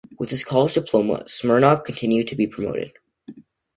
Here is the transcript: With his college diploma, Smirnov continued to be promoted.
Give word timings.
With 0.17 0.31
his 0.31 0.43
college 0.43 0.73
diploma, 0.73 1.25
Smirnov 1.27 1.83
continued 1.85 2.27
to 2.29 2.35
be 2.35 2.47
promoted. 2.47 2.93